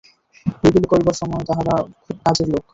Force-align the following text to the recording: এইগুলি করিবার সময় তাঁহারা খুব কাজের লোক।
এইগুলি 0.63 0.87
করিবার 0.91 1.15
সময় 1.21 1.43
তাঁহারা 1.47 1.73
খুব 2.03 2.15
কাজের 2.25 2.47
লোক। 2.51 2.63